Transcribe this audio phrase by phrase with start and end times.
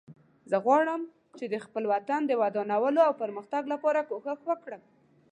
[0.49, 1.01] زه غواړم
[1.37, 4.81] چې د خپل وطن د ودانولو او پرمختګ لپاره کوښښ وکړم